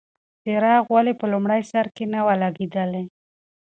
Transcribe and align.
څراغ 0.43 0.83
ولې 0.95 1.13
په 1.19 1.25
لومړي 1.33 1.61
سر 1.71 1.85
کې 1.95 2.05
نه 2.13 2.19
و 2.25 2.29
لګېدلی؟ 2.43 3.05